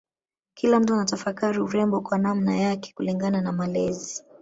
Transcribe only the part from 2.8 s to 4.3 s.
kulingana na malezi